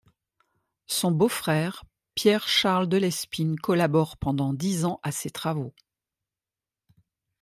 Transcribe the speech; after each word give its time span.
Son 0.87 1.11
beau-frère, 1.11 1.83
Pierre-Charles 2.15 2.87
Deslespine, 2.89 3.55
collabore 3.59 4.17
pendant 4.17 4.51
dix 4.51 4.83
ans 4.83 4.99
à 5.03 5.11
ces 5.11 5.29
travaux. 5.29 5.75